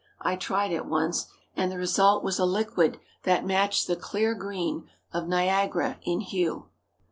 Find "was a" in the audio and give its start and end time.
2.23-2.43